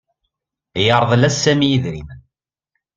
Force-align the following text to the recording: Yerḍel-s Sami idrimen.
Yerḍel-s 0.85 1.35
Sami 1.43 1.67
idrimen. 1.75 2.21